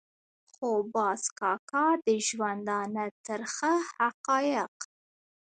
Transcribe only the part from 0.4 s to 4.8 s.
خو باز کاکا د ژوندانه ترخه حقایق.